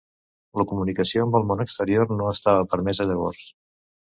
[0.61, 3.45] La comunicació amb el món exterior no estava permesa llavors.